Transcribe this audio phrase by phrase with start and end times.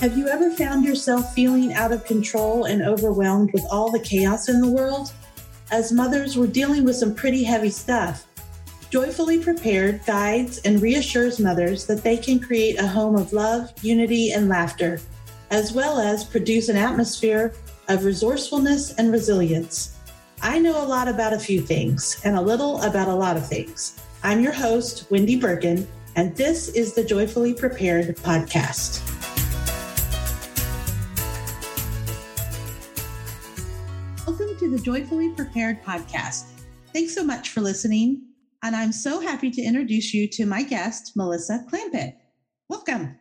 [0.00, 4.48] Have you ever found yourself feeling out of control and overwhelmed with all the chaos
[4.48, 5.12] in the world?
[5.72, 8.24] As mothers, we're dealing with some pretty heavy stuff.
[8.90, 14.30] Joyfully Prepared guides and reassures mothers that they can create a home of love, unity,
[14.30, 15.00] and laughter,
[15.50, 17.52] as well as produce an atmosphere
[17.88, 19.96] of resourcefulness and resilience.
[20.40, 23.48] I know a lot about a few things and a little about a lot of
[23.48, 24.00] things.
[24.22, 29.17] I'm your host, Wendy Birkin, and this is the Joyfully Prepared podcast.
[34.68, 36.50] To the Joyfully Prepared podcast.
[36.92, 38.22] Thanks so much for listening.
[38.62, 42.16] And I'm so happy to introduce you to my guest, Melissa Clampett.
[42.68, 43.16] Welcome.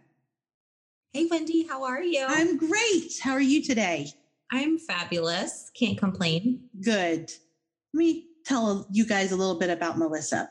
[1.14, 2.26] Hey, Wendy, how are you?
[2.28, 3.14] I'm great.
[3.22, 4.08] How are you today?
[4.52, 5.72] I'm fabulous.
[5.74, 6.64] Can't complain.
[6.84, 7.32] Good.
[7.94, 10.50] Let me tell you guys a little bit about Melissa.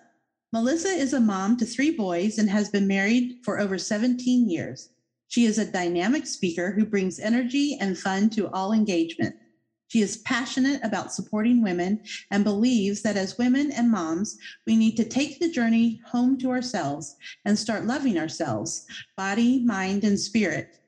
[0.54, 4.88] Melissa is a mom to three boys and has been married for over 17 years.
[5.28, 9.36] She is a dynamic speaker who brings energy and fun to all engagement.
[9.88, 14.96] She is passionate about supporting women and believes that as women and moms, we need
[14.96, 18.84] to take the journey home to ourselves and start loving ourselves,
[19.16, 20.80] body, mind, and spirit.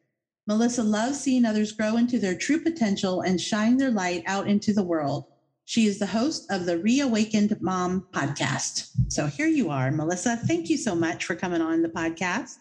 [0.47, 4.73] Melissa loves seeing others grow into their true potential and shine their light out into
[4.73, 5.27] the world.
[5.67, 8.89] She is the host of the Reawakened Mom podcast.
[9.09, 10.37] So here you are, Melissa.
[10.37, 12.57] Thank you so much for coming on the podcast.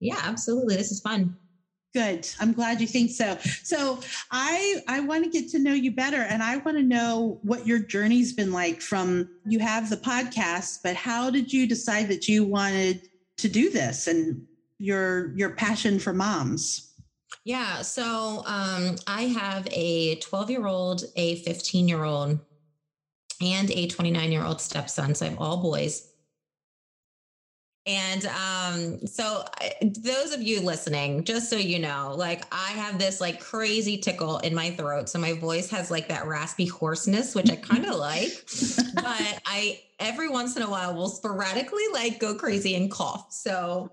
[0.00, 0.76] Yeah, absolutely.
[0.76, 1.34] This is fun.
[1.94, 2.26] Good.
[2.40, 3.36] I'm glad you think so.
[3.62, 7.38] So I I want to get to know you better and I want to know
[7.42, 12.08] what your journey's been like from you have the podcast, but how did you decide
[12.08, 14.42] that you wanted to do this and
[14.78, 16.94] your your passion for moms?
[17.44, 22.38] Yeah, so um I have a 12-year-old, a 15-year-old,
[23.42, 25.14] and a 29-year-old stepson.
[25.14, 26.11] So I have all boys.
[27.84, 29.44] And um, so,
[29.82, 34.38] those of you listening, just so you know, like I have this like crazy tickle
[34.38, 35.08] in my throat.
[35.08, 38.30] So, my voice has like that raspy hoarseness, which I kind of like.
[38.94, 43.32] But I every once in a while will sporadically like go crazy and cough.
[43.32, 43.90] So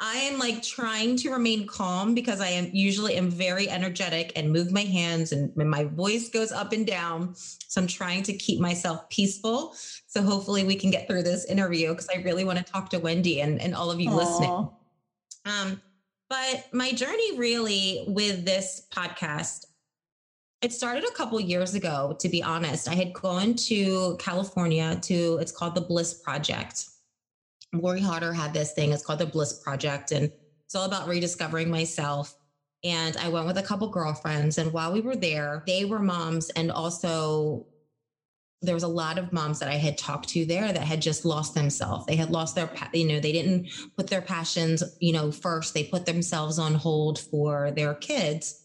[0.00, 4.50] I am like trying to remain calm because I am usually am very energetic and
[4.50, 7.34] move my hands and my voice goes up and down.
[7.34, 9.74] So I'm trying to keep myself peaceful.
[10.06, 12.98] So hopefully we can get through this interview because I really want to talk to
[12.98, 14.16] Wendy and, and all of you Aww.
[14.16, 14.68] listening.
[15.44, 15.80] Um,
[16.28, 19.66] but my journey really with this podcast
[20.62, 22.88] it started a couple years ago, to be honest.
[22.88, 26.86] I had gone to California to, it's called the Bliss Project.
[27.72, 30.12] Lori Harder had this thing, it's called the Bliss Project.
[30.12, 30.30] And
[30.66, 32.36] it's all about rediscovering myself.
[32.84, 34.58] And I went with a couple girlfriends.
[34.58, 36.50] And while we were there, they were moms.
[36.50, 37.66] And also,
[38.62, 41.24] there was a lot of moms that I had talked to there that had just
[41.24, 42.04] lost themselves.
[42.04, 45.72] They had lost their, you know, they didn't put their passions, you know, first.
[45.72, 48.59] They put themselves on hold for their kids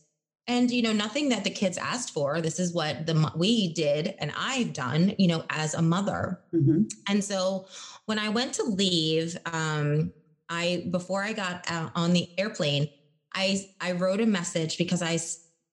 [0.48, 2.42] and you know nothing that the kids asked for.
[2.42, 6.40] This is what the we did and i've done you know as a mother.
[6.54, 6.84] Mm-hmm.
[7.10, 7.68] and so
[8.06, 10.12] when i went to leave um
[10.50, 12.90] i before i got on the airplane
[13.34, 15.18] i i wrote a message because i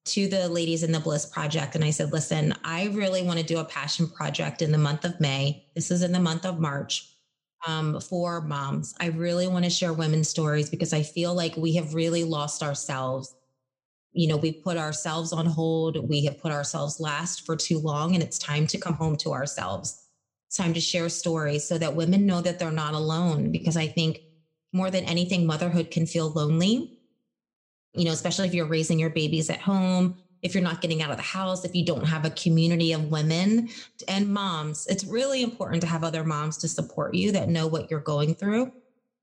[0.05, 3.44] to the ladies in the bliss project and i said listen i really want to
[3.44, 5.65] do a passion project in the month of may.
[5.75, 7.09] This is in the month of march
[7.66, 8.93] um, for moms.
[8.99, 12.62] I really want to share women's stories because i feel like we have really lost
[12.62, 13.34] ourselves
[14.12, 16.09] you know, we put ourselves on hold.
[16.09, 19.33] We have put ourselves last for too long, and it's time to come home to
[19.33, 20.06] ourselves.
[20.49, 23.50] It's time to share stories so that women know that they're not alone.
[23.53, 24.21] Because I think
[24.73, 26.99] more than anything, motherhood can feel lonely,
[27.95, 31.11] you know, especially if you're raising your babies at home, if you're not getting out
[31.11, 33.69] of the house, if you don't have a community of women
[34.09, 34.87] and moms.
[34.89, 38.34] It's really important to have other moms to support you that know what you're going
[38.34, 38.73] through.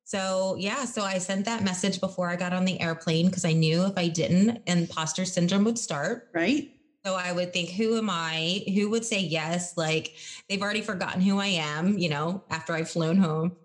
[0.10, 3.54] So, yeah, so I sent that message before I got on the airplane because I
[3.54, 6.30] knew if I didn't, imposter syndrome would start.
[6.34, 6.72] Right.
[7.06, 8.64] So I would think, who am I?
[8.74, 9.78] Who would say yes?
[9.78, 10.16] Like
[10.50, 13.56] they've already forgotten who I am, you know, after I've flown home.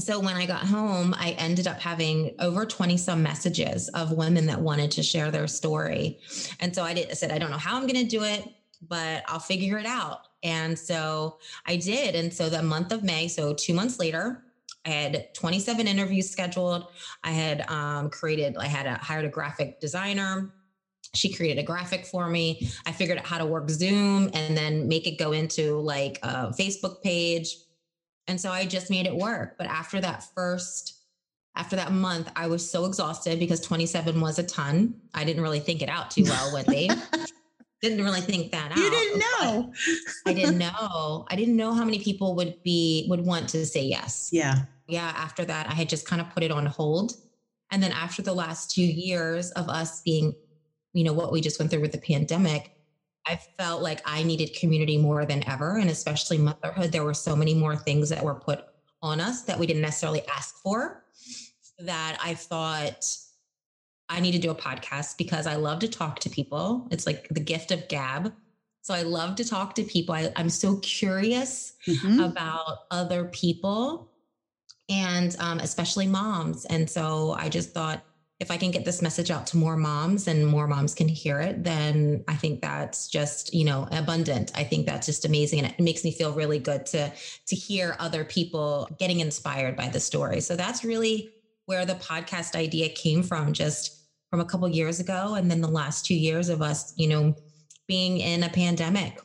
[0.00, 4.46] So when I got home, I ended up having over 20 some messages of women
[4.46, 6.18] that wanted to share their story.
[6.58, 8.52] And so I, did, I said, I don't know how I'm going to do it,
[8.88, 10.26] but I'll figure it out.
[10.42, 12.16] And so I did.
[12.16, 14.42] And so the month of May, so two months later,
[14.86, 16.86] I had 27 interviews scheduled.
[17.24, 20.54] I had um, created, I had a, hired a graphic designer.
[21.14, 22.68] She created a graphic for me.
[22.86, 26.52] I figured out how to work Zoom and then make it go into like a
[26.56, 27.56] Facebook page.
[28.28, 29.58] And so I just made it work.
[29.58, 31.00] But after that first,
[31.56, 34.94] after that month, I was so exhausted because 27 was a ton.
[35.14, 36.90] I didn't really think it out too well, Wendy.
[37.82, 38.76] didn't really think that out.
[38.76, 39.72] You didn't know.
[40.26, 41.26] I didn't know.
[41.28, 44.28] I didn't know how many people would be would want to say yes.
[44.32, 47.14] Yeah yeah, after that, I had just kind of put it on hold.
[47.70, 50.34] And then after the last two years of us being,
[50.92, 52.72] you know, what we just went through with the pandemic,
[53.26, 55.78] I felt like I needed community more than ever.
[55.78, 58.64] And especially motherhood, there were so many more things that were put
[59.02, 61.04] on us that we didn't necessarily ask for
[61.80, 63.16] that I thought
[64.08, 66.86] I need to do a podcast because I love to talk to people.
[66.92, 68.32] It's like the gift of gab.
[68.82, 70.14] So I love to talk to people.
[70.14, 72.20] I, am so curious mm-hmm.
[72.20, 74.12] about other people
[74.88, 76.64] and um, especially moms.
[76.66, 78.04] And so I just thought
[78.38, 81.40] if I can get this message out to more moms and more moms can hear
[81.40, 84.52] it, then I think that's just, you know, abundant.
[84.54, 85.60] I think that's just amazing.
[85.60, 87.10] And it makes me feel really good to,
[87.46, 90.40] to hear other people getting inspired by the story.
[90.40, 91.30] So that's really
[91.64, 95.34] where the podcast idea came from, just from a couple years ago.
[95.34, 97.34] And then the last two years of us, you know,
[97.88, 99.18] being in a pandemic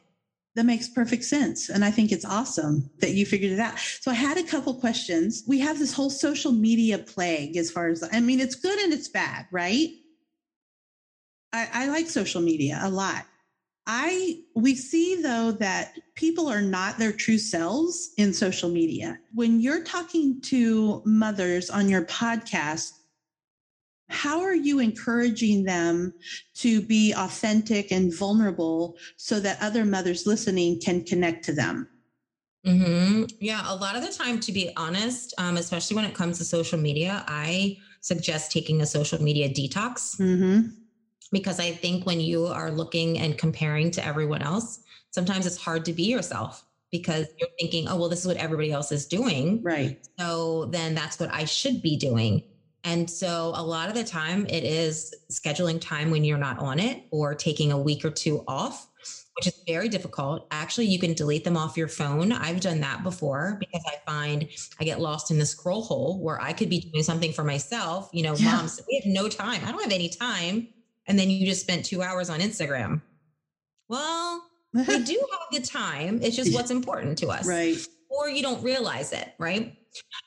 [0.55, 1.69] that makes perfect sense.
[1.69, 3.79] And I think it's awesome that you figured it out.
[3.79, 5.43] So I had a couple questions.
[5.47, 8.91] We have this whole social media plague as far as, I mean, it's good and
[8.91, 9.89] it's bad, right?
[11.53, 13.25] I, I like social media a lot.
[13.87, 19.19] I we see though that people are not their true selves in social media.
[19.33, 22.91] When you're talking to mothers on your podcast,
[24.11, 26.13] how are you encouraging them
[26.55, 31.87] to be authentic and vulnerable so that other mothers listening can connect to them?
[32.65, 33.23] Mm-hmm.
[33.39, 36.43] Yeah, a lot of the time, to be honest, um, especially when it comes to
[36.43, 40.67] social media, I suggest taking a social media detox mm-hmm.
[41.31, 44.79] because I think when you are looking and comparing to everyone else,
[45.11, 48.71] sometimes it's hard to be yourself because you're thinking, oh, well, this is what everybody
[48.71, 49.61] else is doing.
[49.63, 49.97] Right.
[50.19, 52.43] So then that's what I should be doing.
[52.83, 56.79] And so a lot of the time it is scheduling time when you're not on
[56.79, 58.87] it or taking a week or two off,
[59.35, 60.47] which is very difficult.
[60.51, 62.31] Actually, you can delete them off your phone.
[62.31, 64.47] I've done that before because I find
[64.79, 68.09] I get lost in the scroll hole where I could be doing something for myself.
[68.13, 68.55] You know, yeah.
[68.55, 69.61] moms, we have no time.
[69.63, 70.67] I don't have any time.
[71.07, 73.01] And then you just spent two hours on Instagram.
[73.89, 74.43] Well,
[74.73, 76.19] we do have the time.
[76.21, 77.45] It's just what's important to us.
[77.45, 77.77] Right.
[78.09, 79.77] Or you don't realize it, right?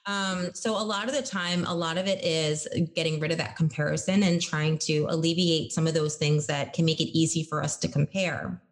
[0.07, 3.39] Um, so a lot of the time, a lot of it is getting rid of
[3.39, 7.43] that comparison and trying to alleviate some of those things that can make it easy
[7.45, 8.63] for us to compare.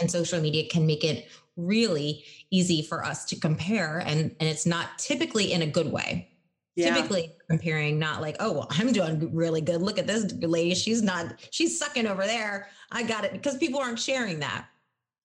[0.00, 3.98] And social media can make it really easy for us to compare.
[3.98, 6.28] And, and it's not typically in a good way.
[6.74, 6.94] Yeah.
[6.94, 9.80] Typically comparing, not like, oh, well, I'm doing really good.
[9.80, 10.74] Look at this lady.
[10.74, 12.68] She's not, she's sucking over there.
[12.90, 14.66] I got it because people aren't sharing that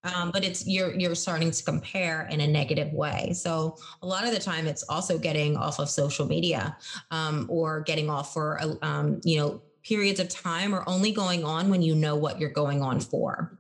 [0.04, 3.34] um, but it's you're you're starting to compare in a negative way.
[3.34, 6.76] So a lot of the time it's also getting off of social media
[7.12, 11.70] um, or getting off for um, you know periods of time or only going on
[11.70, 13.58] when you know what you're going on for.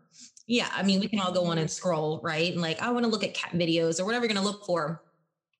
[0.47, 2.51] Yeah i mean we can all go on and scroll right?
[2.51, 4.65] And like i want to look at cat videos or whatever you're going to look
[4.65, 5.01] for.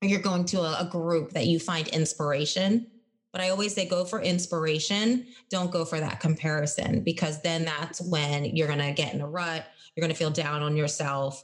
[0.01, 2.90] Or you're going to a, a group that you find inspiration
[3.31, 5.27] but I always say go for inspiration.
[5.49, 9.27] Don't go for that comparison because then that's when you're going to get in a
[9.27, 11.41] rut you're going to feel down on yourself.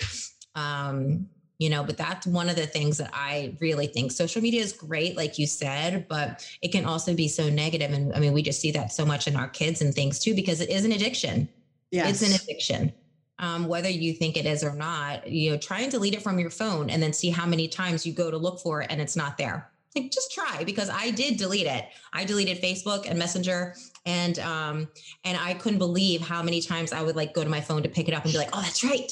[0.56, 1.28] Um,
[1.60, 4.74] you know, but that's one of the things that I really think social media is
[4.74, 7.92] great, like you said, but it can also be so negative.
[7.92, 10.36] And I mean, we just see that so much in our kids and things too,
[10.36, 11.50] because it is an addiction.
[11.90, 12.94] Yeah, It's an addiction.
[13.40, 16.40] Um, whether you think it is or not, you know, try and delete it from
[16.40, 19.00] your phone and then see how many times you go to look for it and
[19.00, 19.70] it's not there.
[19.98, 21.86] Like just try because I did delete it.
[22.14, 23.76] I deleted Facebook and Messenger
[24.06, 24.88] and um
[25.24, 27.90] and I couldn't believe how many times I would like go to my phone to
[27.90, 29.12] pick it up and be like, "Oh, that's right.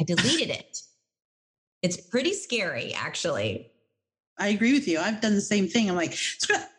[0.00, 0.78] I deleted it."
[1.82, 3.70] It's pretty scary actually.
[4.38, 4.98] I agree with you.
[4.98, 5.88] I've done the same thing.
[5.88, 6.16] I'm like,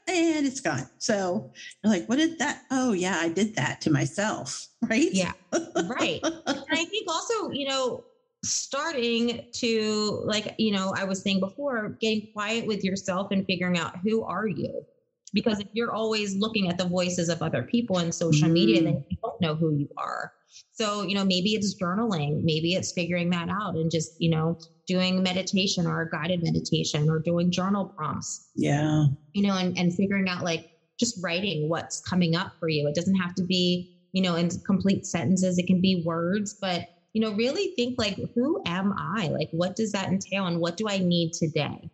[0.07, 0.87] and it's gone.
[0.97, 1.51] So
[1.83, 2.63] you're like, what did that?
[2.69, 4.67] Oh, yeah, I did that to myself.
[4.87, 5.09] Right.
[5.11, 5.31] Yeah.
[5.51, 6.19] Right.
[6.21, 8.03] and I think also, you know,
[8.49, 13.77] starting to like you know i was saying before getting quiet with yourself and figuring
[13.77, 14.85] out who are you.
[15.33, 18.53] Because if you're always looking at the voices of other people in social mm.
[18.53, 19.05] media then mm.
[19.09, 20.31] you don't know who you are.
[20.71, 24.57] So you know maybe it's journaling maybe it's figuring that out and just you know
[24.87, 28.49] doing meditation or a guided meditation or doing journal prompts.
[28.55, 29.05] Yeah.
[29.33, 32.87] You know and, and figuring out like just writing what's coming up for you.
[32.87, 35.57] It doesn't have to be you know in complete sentences.
[35.57, 39.29] It can be words but you know, really think like, who am I?
[39.29, 41.89] Like, what does that entail and what do I need today?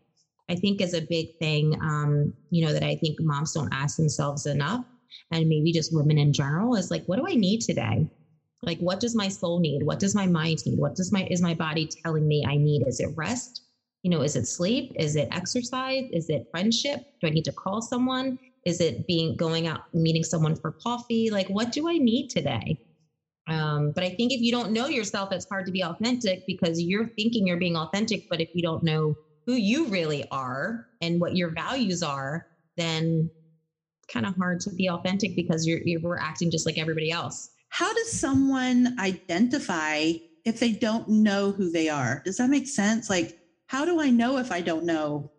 [0.49, 3.97] I think is a big thing, um, you know, that I think moms don't ask
[3.97, 4.81] themselves enough.
[5.31, 8.07] And maybe just women in general is like, what do I need today?
[8.63, 9.83] Like, what does my soul need?
[9.83, 10.79] What does my mind need?
[10.79, 12.81] What does my, is my body telling me I need?
[12.87, 13.61] Is it rest?
[14.01, 14.91] You know, is it sleep?
[14.95, 16.05] Is it exercise?
[16.11, 16.99] Is it friendship?
[17.21, 18.39] Do I need to call someone?
[18.65, 21.29] Is it being going out meeting someone for coffee?
[21.29, 22.75] Like, what do I need today?
[23.47, 26.81] Um, but I think if you don't know yourself, it's hard to be authentic because
[26.81, 28.23] you're thinking you're being authentic.
[28.29, 32.45] But if you don't know who you really are and what your values are,
[32.77, 33.29] then
[34.11, 37.49] kind of hard to be authentic because you're, you're we're acting just like everybody else.
[37.69, 40.11] How does someone identify
[40.43, 42.21] if they don't know who they are?
[42.25, 43.09] Does that make sense?
[43.09, 43.33] Like,
[43.67, 45.29] how do I know if I don't know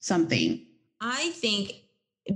[0.00, 0.66] something?
[1.00, 1.72] I think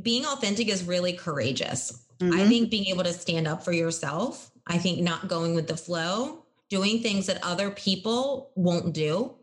[0.02, 1.92] being authentic is really courageous.
[2.20, 2.32] Mhm.
[2.32, 5.76] I think being able to stand up for yourself, I think not going with the
[5.76, 9.34] flow, doing things that other people won't do.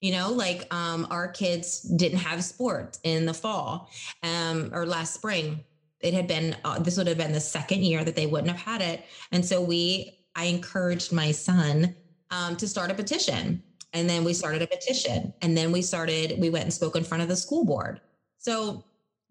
[0.00, 3.90] You know, like um, our kids didn't have sports in the fall
[4.22, 5.62] um, or last spring.
[6.00, 8.60] It had been, uh, this would have been the second year that they wouldn't have
[8.60, 9.04] had it.
[9.30, 11.94] And so we, I encouraged my son
[12.30, 13.62] um, to start a petition.
[13.92, 15.34] And then we started a petition.
[15.42, 18.00] And then we started, we went and spoke in front of the school board.
[18.38, 18.84] So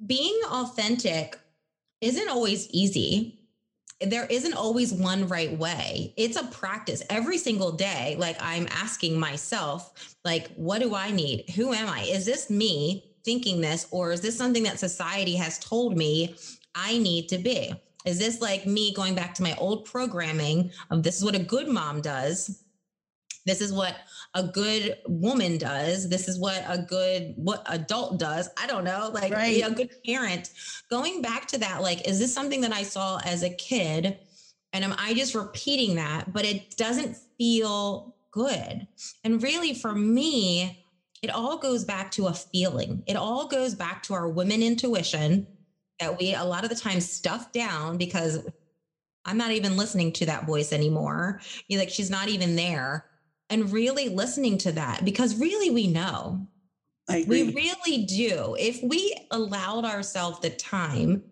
[0.06, 1.40] being authentic
[2.02, 3.39] isn't always easy.
[4.02, 6.14] There isn't always one right way.
[6.16, 8.16] It's a practice every single day.
[8.18, 11.50] Like I'm asking myself, like, what do I need?
[11.56, 12.04] Who am I?
[12.04, 16.36] Is this me thinking this, or is this something that society has told me
[16.76, 17.74] I need to be?
[18.06, 21.40] Is this like me going back to my old programming of this is what a
[21.40, 22.64] good mom does?
[23.50, 23.96] This is what
[24.36, 26.08] a good woman does.
[26.08, 28.48] This is what a good what adult does.
[28.62, 29.56] I don't know, like Right.
[29.56, 30.52] you know, a good parent.
[30.92, 34.20] Going back to that, like, is this something that I saw as a kid?
[34.72, 36.32] And am I just repeating that?
[36.32, 38.88] But it doesn't feel good.
[39.24, 40.86] And really, for me,
[41.24, 43.02] it all goes back to a feeling.
[43.08, 45.48] It all goes back to our women intuition
[46.00, 48.48] that we a lot of the time stuff down because
[49.26, 51.42] I'm not even listening to that voice anymore.
[51.68, 53.09] You're like, she's not even there.
[53.50, 56.48] And really listening to that because really we know.
[57.08, 58.56] We really do.
[58.60, 61.24] If we allowed ourselves the time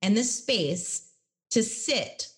[0.00, 1.10] and the space
[1.50, 2.28] to sit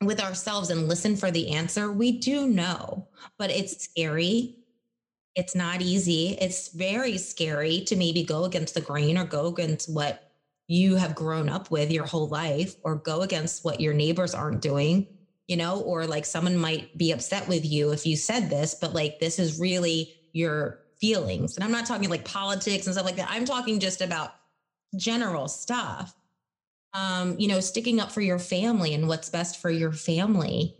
[0.00, 4.56] with ourselves and listen for the answer, we do know, but it's scary.
[5.34, 6.36] It's not easy.
[6.40, 10.32] It's very scary to maybe go against the grain or go against what
[10.68, 14.62] you have grown up with your whole life or go against what your neighbors aren't
[14.62, 15.08] doing,
[15.48, 18.94] you know, or like someone might be upset with you if you said this, but
[18.94, 21.56] like this is really your feelings.
[21.56, 23.28] And I'm not talking like politics and stuff like that.
[23.30, 24.34] I'm talking just about
[24.96, 26.14] general stuff.
[26.94, 30.76] Um, you know, sticking up for your family and what's best for your family.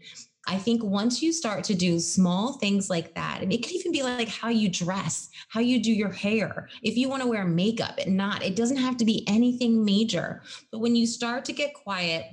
[0.47, 3.93] I think once you start to do small things like that, and it could even
[3.93, 6.69] be like how you dress, how you do your hair.
[6.83, 10.43] If you want to wear makeup and not, it doesn't have to be anything major.
[10.71, 12.25] But when you start to get quiet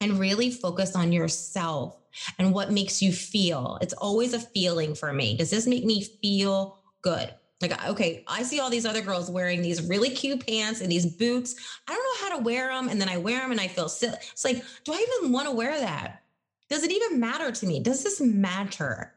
[0.00, 1.96] and really focus on yourself
[2.38, 5.36] and what makes you feel, it's always a feeling for me.
[5.36, 7.34] Does this make me feel good?
[7.60, 11.06] Like, okay, I see all these other girls wearing these really cute pants and these
[11.06, 11.56] boots.
[11.88, 12.88] I don't know how to wear them.
[12.88, 14.16] And then I wear them and I feel silly.
[14.32, 16.22] It's like, do I even want to wear that?
[16.70, 17.80] Does it even matter to me?
[17.80, 19.12] Does this matter?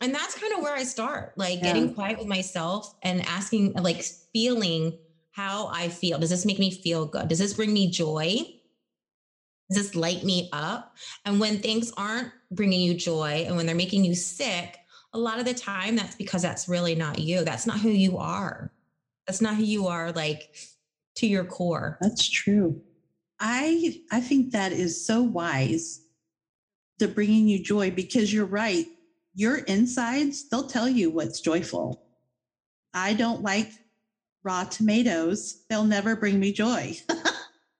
[0.00, 1.66] And that's kind of where I start, like Yeah.
[1.66, 4.02] getting quiet with myself and asking, like
[4.32, 4.98] feeling
[5.30, 6.18] how I feel.
[6.18, 7.28] Does this make me feel good?
[7.28, 8.59] Does this bring me joy?
[9.70, 10.96] This light me up?
[11.24, 14.78] And when things aren't bringing you joy and when they're making you sick,
[15.12, 17.44] a lot of the time that's because that's really not you.
[17.44, 18.72] That's not who you are.
[19.26, 20.54] That's not who you are, like
[21.16, 21.98] to your core.
[22.00, 22.80] That's true.
[23.38, 26.02] I I think that is so wise
[26.98, 28.86] to bringing you joy because you're right.
[29.34, 32.02] Your insides, they'll tell you what's joyful.
[32.92, 33.70] I don't like
[34.42, 35.64] raw tomatoes.
[35.68, 36.96] They'll never bring me joy.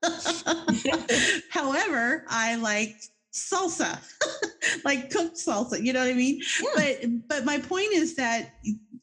[1.49, 2.95] However, I like
[3.33, 3.99] salsa,
[4.85, 5.81] like cooked salsa.
[5.83, 6.41] You know what I mean?
[6.75, 8.53] But but my point is that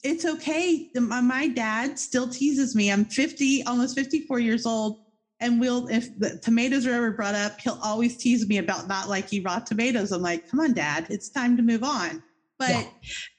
[0.05, 0.90] it's okay.
[0.95, 2.90] My, my dad still teases me.
[2.93, 5.00] I'm 50, almost 54 years old.
[5.40, 9.09] And we'll, if the tomatoes are ever brought up, he'll always tease me about not
[9.09, 10.11] liking raw tomatoes.
[10.11, 12.23] I'm like, come on, dad, it's time to move on.
[12.59, 12.85] But Yeah.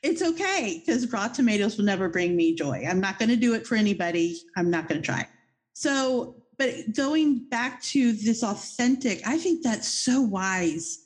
[0.02, 2.86] it's okay because raw tomatoes will never bring me joy.
[2.90, 4.40] I'm not going to do it for anybody.
[4.56, 5.28] I'm not going to try.
[5.74, 11.06] So, but going back to this authentic, I think that's so wise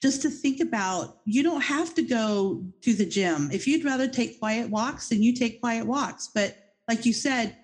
[0.00, 3.50] just to think about you don't have to go to the gym.
[3.52, 6.30] If you'd rather take quiet walks, then you take quiet walks.
[6.34, 6.56] But
[6.88, 7.56] like you said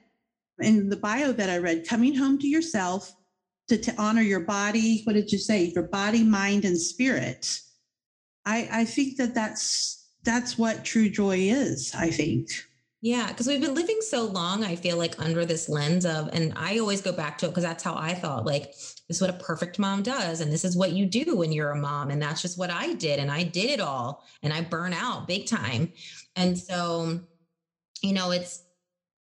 [0.59, 3.15] in the bio that I read, coming home to yourself
[3.69, 5.03] to, to honor your body.
[5.05, 5.73] What did you say?
[5.75, 7.61] Your body, mind, and spirit.
[8.45, 11.95] I, I think that that's that's what true joy is.
[11.95, 12.51] I think.
[13.01, 16.53] Yeah, because we've been living so long, I feel like under this lens of, and
[16.57, 19.31] I always go back to it because that's how I thought like, this is what
[19.31, 20.41] a perfect mom does.
[20.41, 22.11] And this is what you do when you're a mom.
[22.11, 23.21] And that's just what I did.
[23.21, 24.25] And I did it all.
[24.43, 25.93] And I burn out big time.
[26.35, 27.21] And so,
[28.03, 28.65] you know, it's,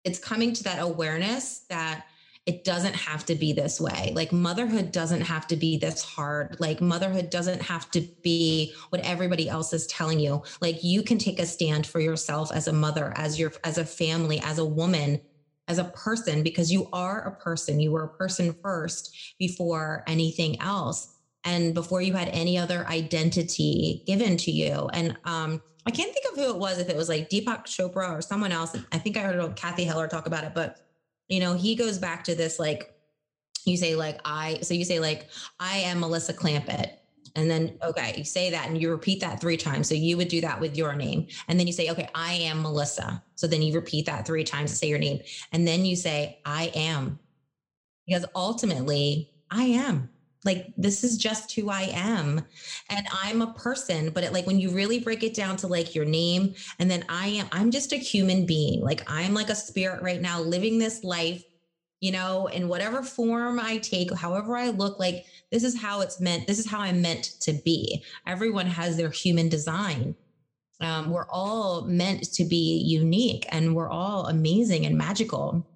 [0.03, 2.07] it's coming to that awareness that
[2.45, 4.11] it doesn't have to be this way.
[4.15, 6.57] Like motherhood doesn't have to be this hard.
[6.59, 10.41] Like motherhood doesn't have to be what everybody else is telling you.
[10.59, 13.85] Like you can take a stand for yourself as a mother, as your as a
[13.85, 15.19] family, as a woman,
[15.67, 17.79] as a person because you are a person.
[17.79, 21.07] You were a person first before anything else
[21.43, 24.89] and before you had any other identity given to you.
[24.93, 28.17] And um, I can't think of who it was, if it was like Deepak Chopra
[28.17, 28.75] or someone else.
[28.91, 30.75] I think I heard Cathy Heller talk about it, but
[31.31, 32.93] you know, he goes back to this like,
[33.65, 36.97] you say like I, so you say like, I am Melissa Clampett.
[37.35, 39.87] And then, okay, you say that and you repeat that three times.
[39.87, 41.27] So you would do that with your name.
[41.47, 43.23] And then you say, okay, I am Melissa.
[43.35, 45.21] So then you repeat that three times to say your name.
[45.53, 47.17] And then you say, I am.
[48.05, 50.09] Because ultimately, I am
[50.43, 52.41] like this is just who i am.
[52.89, 55.95] And i'm a person but it, like when you really break it down to like
[55.95, 58.81] your name and then i am i'm just a human being.
[58.81, 61.43] Like i'm like a spirit right now living this life
[61.99, 66.19] you know in whatever form i take however i look like this is how it's
[66.19, 68.03] meant this is how i'm meant to be.
[68.27, 70.15] Everyone has their human design.
[70.79, 75.67] Um, we're all meant to be unique and we're all amazing and magical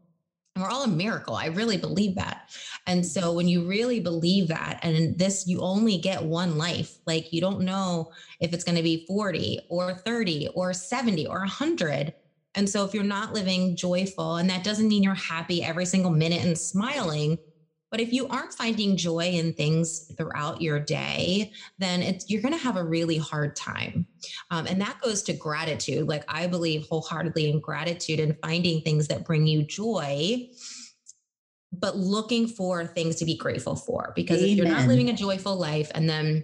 [0.56, 1.36] and we're all a miracle.
[1.36, 2.50] I really believe that.
[2.88, 7.34] And so when you really believe that, and this, you only get one life, like
[7.34, 12.14] you don't know if it's going to be 40 or 30 or 70 or 100.
[12.56, 16.12] And so if you're not living joyful, and that doesn't mean you're happy every single
[16.12, 17.38] minute and smiling,
[17.96, 22.54] but if you aren't finding joy in things throughout your day, then it's you're going
[22.54, 24.06] to have a really hard time.
[24.52, 26.06] Um, and that goes to gratitude.
[26.06, 30.46] Like I believe wholeheartedly in gratitude and finding things that bring you joy
[31.72, 34.12] but looking for things to be grateful for.
[34.14, 34.50] Because Amen.
[34.50, 36.44] if you're not living a joyful life and then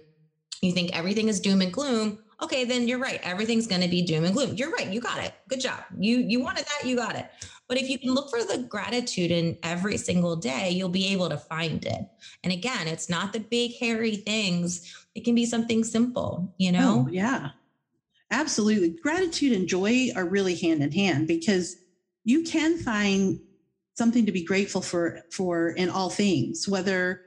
[0.62, 3.20] you think everything is doom and gloom, okay, then you're right.
[3.22, 4.54] Everything's going to be doom and gloom.
[4.56, 4.88] You're right.
[4.88, 5.32] You got it.
[5.48, 5.84] Good job.
[5.98, 6.88] You you wanted that.
[6.88, 7.26] You got it.
[7.68, 11.28] But if you can look for the gratitude in every single day, you'll be able
[11.28, 12.06] to find it.
[12.44, 15.06] And again, it's not the big hairy things.
[15.14, 17.06] It can be something simple, you know?
[17.06, 17.50] Oh, yeah.
[18.30, 18.90] Absolutely.
[18.90, 21.76] Gratitude and joy are really hand in hand because
[22.24, 23.40] you can find
[23.94, 27.22] something to be grateful for for in all things, whether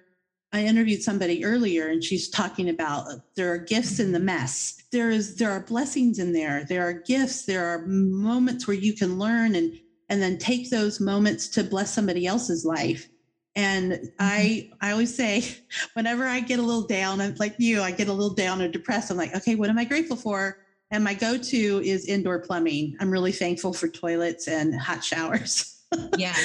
[0.52, 4.82] I interviewed somebody earlier and she's talking about uh, there are gifts in the mess.
[4.92, 6.66] There is there are blessings in there.
[6.68, 7.46] There are gifts.
[7.46, 9.78] There are moments where you can learn and
[10.10, 13.10] and then take those moments to bless somebody else's life.
[13.56, 14.06] And mm-hmm.
[14.20, 15.44] I I always say,
[15.94, 18.68] whenever I get a little down, I'm like you, I get a little down or
[18.68, 19.12] depressed.
[19.12, 20.60] I'm like, okay, what am I grateful for?
[20.92, 22.96] And my go-to is indoor plumbing.
[23.00, 25.72] I'm really thankful for toilets and hot showers.
[26.18, 26.36] Yeah.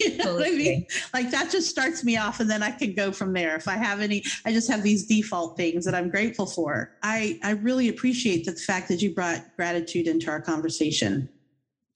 [0.00, 0.46] you know totally.
[0.46, 0.86] I mean?
[1.12, 3.54] Like that just starts me off and then I can go from there.
[3.54, 6.96] If I have any, I just have these default things that I'm grateful for.
[7.02, 11.28] I, I really appreciate the fact that you brought gratitude into our conversation.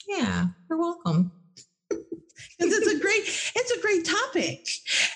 [0.09, 1.33] Yeah, you're welcome.
[2.61, 3.23] it's a great
[3.57, 4.61] it's a great topic.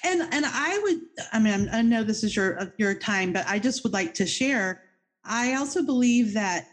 [0.05, 0.99] And and i would
[1.33, 4.27] i mean i know this is your your time but i just would like to
[4.27, 4.81] share.
[5.25, 6.65] I also believe that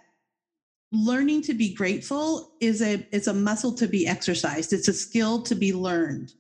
[0.92, 4.74] learning to be grateful is a it's a muscle to be exercised.
[4.74, 6.34] It's a skill to be learned.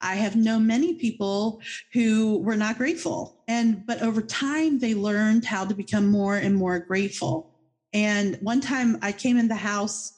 [0.00, 1.60] I have known many people
[1.94, 6.56] who were not grateful and but over time they learned how to become more and
[6.56, 7.48] more grateful.
[7.92, 10.12] And one time i came in the house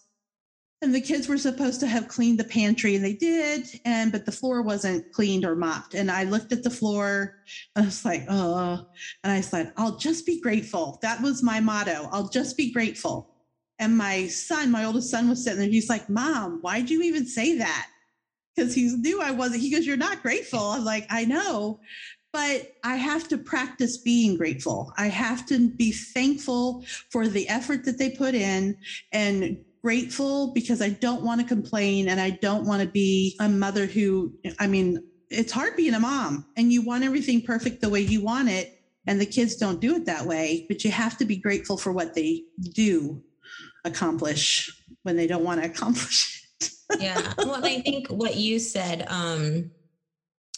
[0.80, 4.24] and the kids were supposed to have cleaned the pantry and they did and but
[4.24, 5.94] the floor wasn't cleaned or mopped.
[5.94, 7.36] And i looked at the floor
[7.76, 8.86] i was like oh
[9.24, 10.98] and i said i'll just be grateful.
[11.02, 13.30] That was my motto i'll just be grateful.
[13.78, 17.26] And my son my oldest son was sitting there he's like mom why'd you even
[17.26, 17.88] say that?
[18.54, 20.60] Because he knew i wasn't he goes you're not grateful.
[20.60, 21.80] I'm like i know
[22.30, 24.92] but I have to practice being grateful.
[24.98, 28.76] I have to be thankful for the effort that they put in
[29.12, 33.48] and grateful because I don't want to complain and I don't want to be a
[33.48, 37.88] mother who, I mean, it's hard being a mom and you want everything perfect the
[37.88, 38.74] way you want it.
[39.06, 41.92] And the kids don't do it that way, but you have to be grateful for
[41.92, 42.42] what they
[42.74, 43.22] do
[43.84, 44.70] accomplish
[45.02, 46.70] when they don't want to accomplish it.
[47.00, 47.32] yeah.
[47.38, 49.70] Well, I think what you said, um,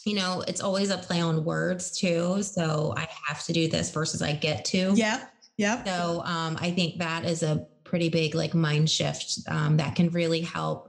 [0.04, 2.42] you know, it's always a play on words too.
[2.42, 4.92] So I have to do this versus I get to.
[4.94, 5.24] Yeah.
[5.56, 5.84] Yeah.
[5.84, 10.08] So um, I think that is a pretty big like mind shift um, that can
[10.10, 10.86] really help.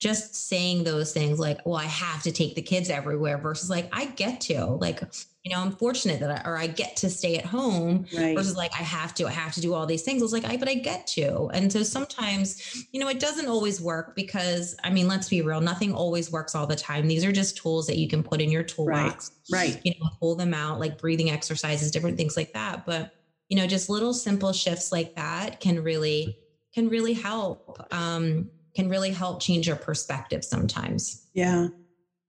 [0.00, 3.88] Just saying those things like well i have to take the kids everywhere versus like
[3.92, 5.00] i get to like
[5.42, 8.36] you know i'm fortunate that i or i get to stay at home right.
[8.36, 10.22] versus like i have to i have to do all these things.
[10.22, 11.50] I was like i but i get to.
[11.52, 15.60] And so sometimes you know it doesn't always work because i mean let's be real
[15.60, 17.08] nothing always works all the time.
[17.08, 19.80] These are just tools that you can put in your toolbox right, right.
[19.82, 22.86] you know pull them out like breathing exercises different things like that.
[22.86, 23.17] But
[23.48, 26.36] you know just little simple shifts like that can really
[26.74, 31.26] can really help um can really help change your perspective sometimes.
[31.34, 31.68] Yeah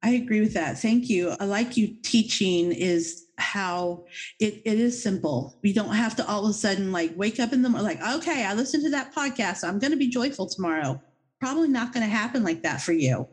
[0.01, 0.79] i agree with that.
[0.79, 1.35] Thank you.
[1.39, 4.05] I like you teaching is how
[4.39, 5.57] it, it is simple.
[5.63, 8.15] We don't have to all of a sudden like wake up in the morning like
[8.15, 9.67] okay i listened to that podcast.
[9.67, 11.01] I'm going to be joyful tomorrow.
[11.39, 13.27] Probably not going to happen like that for you.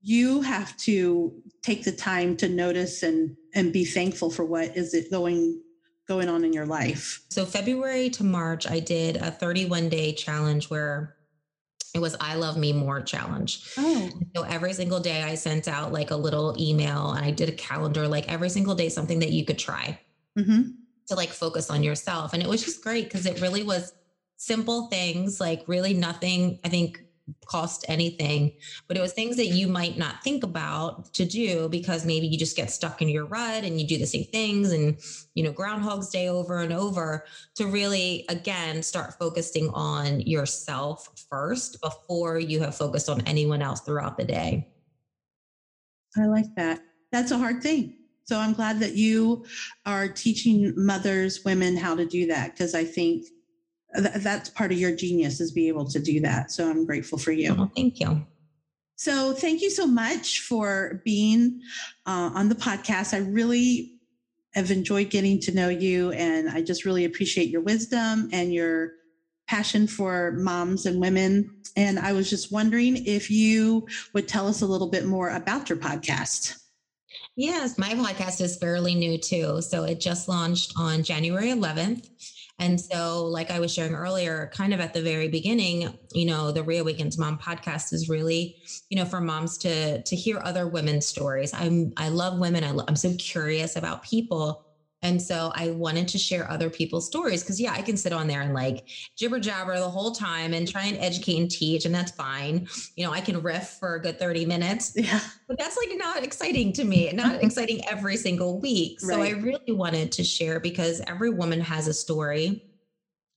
[0.00, 4.94] You have to take the time to notice and and be thankful for what is
[4.94, 5.60] it going
[6.08, 7.22] going on in your life.
[7.30, 11.14] So February to March, I did a 31 day challenge where
[11.94, 13.72] it was I love me more challenge.
[13.78, 14.10] Oh.
[14.34, 17.52] So every single day I sent out like a little email and I did a
[17.52, 20.00] calendar, like every single day, something that you could try
[20.38, 20.70] Mm-hmm.
[21.08, 22.32] to like focus on yourself.
[22.32, 23.92] And it was just great because it really was
[24.36, 27.02] simple things, like really nothing, I think
[27.46, 28.52] cost anything,
[28.86, 32.38] but it was things that you might not think about to do because maybe you
[32.38, 34.98] just get stuck in your rut and you do the same things and,
[35.34, 37.24] you know, Groundhog's Day over and over
[37.56, 43.80] to really, again, start focusing on yourself first before you have focused on anyone else
[43.80, 44.66] throughout the day.
[46.16, 46.80] I like that.
[47.12, 47.94] That's a hard thing.
[48.24, 49.44] So I'm glad that you
[49.86, 53.24] are teaching mothers, women how to do that because I think
[54.00, 56.50] th- that's part of your genius is be able to do that.
[56.50, 57.54] So I'm grateful for you.
[57.58, 58.26] Oh, thank you.
[58.96, 61.60] So thank you so much for being
[62.06, 63.14] uh, on the podcast.
[63.14, 63.92] I really
[64.54, 68.92] have enjoyed getting to know you, and I just really appreciate your wisdom and your
[69.46, 71.48] passion for moms and women.
[71.76, 75.68] And I was just wondering if you would tell us a little bit more about
[75.68, 76.58] your podcast.
[77.36, 79.62] Yes, my podcast is fairly new too.
[79.62, 82.08] So it just launched on January 11th.
[82.58, 86.50] And so, like I was sharing earlier, kind of at the very beginning, you know,
[86.50, 88.56] the Reawakens Mom podcast is really,
[88.90, 91.52] you know, for moms to to hear other women's stories.
[91.54, 92.64] I'm I love women.
[92.64, 94.60] I lo- I'm so curious about people.
[95.02, 98.26] And so I wanted to share other people's stories because, yeah, I can sit on
[98.26, 101.94] there and like jibber jabber the whole time and try and educate and teach, and
[101.94, 102.66] that's fine.
[102.96, 105.20] You know, I can riff for a good 30 minutes, Yeah.
[105.46, 108.98] but that's like not exciting to me, not exciting every single week.
[109.00, 109.36] So Right.
[109.36, 112.64] I really wanted to share because every woman has a story.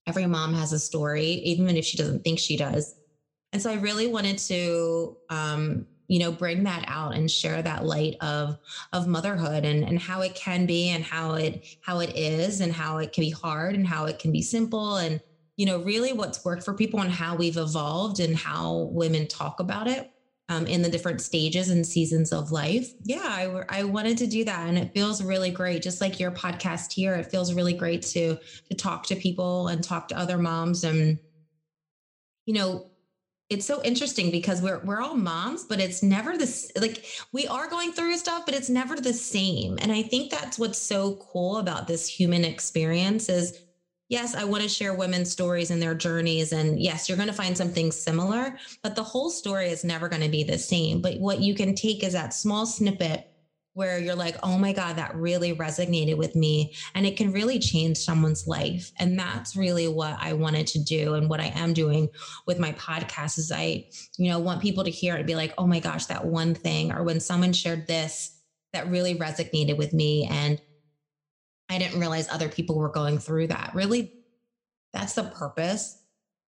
[0.08, 2.92] Every mom has a story, even if she doesn't think she does.
[3.52, 7.86] And so I really wanted to, um, you know, bring that out and share that
[7.86, 8.54] light of
[8.92, 12.70] of motherhood and and how it can be and how it how it is and
[12.70, 15.20] how it can be hard and how it can be simple and
[15.56, 19.58] you know really what's worked for people and how we've evolved and how women talk
[19.58, 20.06] about it
[20.50, 22.92] um, in the different stages and seasons of life.
[23.04, 25.82] Yeah, I wanted to do that, and it feels really great.
[25.82, 28.36] Just like your podcast here, it feels really great to
[28.70, 31.18] to talk to people and talk to other moms, and
[32.44, 32.91] you know,
[33.52, 37.68] it's so interesting because we're we're all moms, but it's never this like we are
[37.68, 39.78] going through stuff, but it's never the same.
[39.80, 43.58] And I think that's what's so cool about this human experience is
[44.08, 46.52] yes, I want to share women's stories and their journeys.
[46.52, 50.22] And yes, you're going to find something similar, but the whole story is never going
[50.22, 51.00] to be the same.
[51.00, 53.31] But what you can take is that small snippet
[53.74, 56.74] where you're like, oh my God, that really resonated with me.
[56.94, 58.92] And it can really change someone's life.
[58.98, 61.14] And that's really what I wanted to do.
[61.14, 62.08] And what I am doing
[62.46, 63.86] with my podcast is I,
[64.18, 66.54] you know, want people to hear it and be like, oh my gosh, that one
[66.54, 68.38] thing, or when someone shared this
[68.72, 70.28] that really resonated with me.
[70.30, 70.60] And
[71.68, 73.70] I didn't realize other people were going through that.
[73.74, 74.12] Really,
[74.92, 75.98] that's the purpose,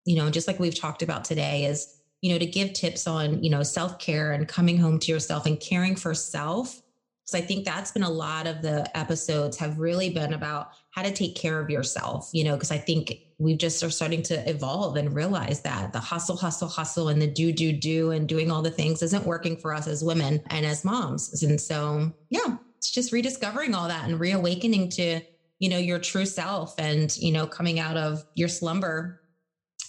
[0.04, 3.42] you know, just like we've talked about today is, you know, to give tips on,
[3.42, 6.80] you know, self care and coming home to yourself and caring for self.
[7.26, 11.02] So I think that's been a lot of the episodes have really been about how
[11.02, 14.48] to take care of yourself, you know, because I think we just are starting to
[14.48, 18.50] evolve and realize that the hustle, hustle, hustle and the do, do, do and doing
[18.50, 21.42] all the things isn't working for us as women and as moms.
[21.42, 25.20] And so, yeah, it's just rediscovering all that and reawakening to,
[25.58, 29.22] you know, your true self and, you know, coming out of your slumber,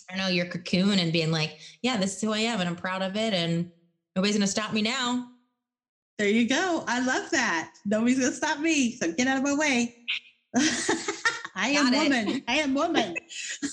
[0.10, 2.70] I don't know, your cocoon and being like, yeah, this is who I am and
[2.70, 3.34] I'm proud of it.
[3.34, 3.72] And
[4.16, 5.28] nobody's going to stop me now.
[6.18, 6.84] There you go.
[6.88, 7.72] I love that.
[7.86, 8.96] Nobody's gonna stop me.
[8.96, 9.96] So get out of my way.
[11.58, 12.04] I am Got it.
[12.04, 12.44] woman.
[12.48, 13.16] I am woman.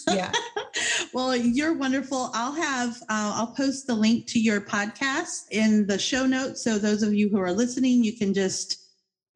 [0.09, 0.33] Yeah.
[1.15, 2.31] well, you're wonderful.
[2.35, 6.65] I'll have uh, I'll post the link to your podcast in the show notes.
[6.65, 8.89] So those of you who are listening, you can just